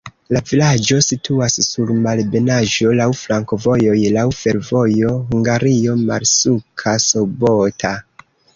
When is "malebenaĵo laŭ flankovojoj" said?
2.05-3.95